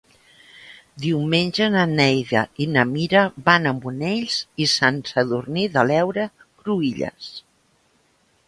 Diumenge 1.03 1.67
na 1.73 1.83
Neida 1.91 2.41
i 2.65 2.67
na 2.77 2.85
Mira 2.93 3.21
van 3.51 3.73
a 3.73 3.75
Monells 3.83 4.39
i 4.65 4.69
Sant 4.73 4.99
Sadurní 5.11 5.67
de 5.77 5.85
l'Heura 5.91 6.27
Cruïlles. 6.39 7.33